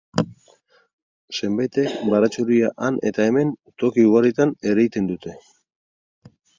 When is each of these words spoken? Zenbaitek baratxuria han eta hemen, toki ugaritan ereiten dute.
Zenbaitek 1.39 1.93
baratxuria 2.15 2.73
han 2.87 2.99
eta 3.13 3.29
hemen, 3.31 3.55
toki 3.85 4.09
ugaritan 4.11 4.59
ereiten 4.75 5.15
dute. 5.15 5.41